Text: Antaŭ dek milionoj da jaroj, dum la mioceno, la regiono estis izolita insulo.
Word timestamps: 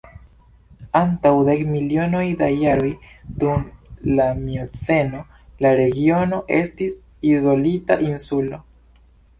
Antaŭ 0.99 1.33
dek 1.49 1.59
milionoj 1.73 2.23
da 2.39 2.49
jaroj, 2.61 2.89
dum 3.43 3.67
la 4.21 4.27
mioceno, 4.41 5.23
la 5.67 5.77
regiono 5.83 6.43
estis 6.63 6.99
izolita 7.37 8.03
insulo. 8.11 8.67